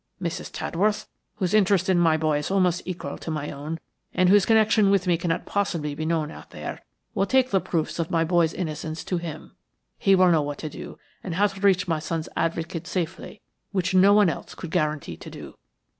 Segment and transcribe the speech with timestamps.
[0.19, 0.51] Mrs.
[0.51, 3.79] Tadworth, whose interest in my boy is almost equal to my own,
[4.15, 7.99] and whose connection with me cannot possibly be known out there, will take the proofs
[7.99, 9.51] of my boy's innocence to him.
[9.99, 13.41] He will know what to do and how to reach my son's advocate safely,
[13.73, 15.53] which no one else could guarantee to do."